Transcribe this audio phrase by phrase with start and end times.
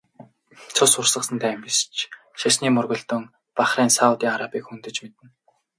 [0.75, 1.97] Цус урсгасан дайн биш ч
[2.39, 3.23] шашны мөргөлдөөн
[3.57, 5.27] Бахрейн, Саудын Арабыг хөндөж мэднэ.